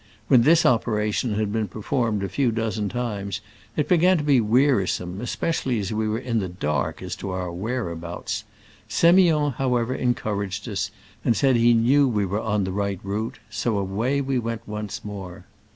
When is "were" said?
6.09-6.17, 12.25-12.41